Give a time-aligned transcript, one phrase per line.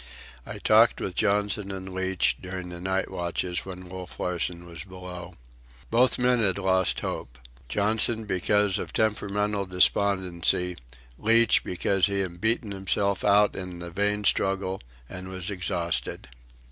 [0.47, 5.35] I talked with Johnson and Leach, during the night watches when Wolf Larsen was below.
[5.91, 10.75] Both men had lost hope—Johnson, because of temperamental despondency;
[11.19, 16.29] Leach, because he had beaten himself out in the vain struggle and was exhausted.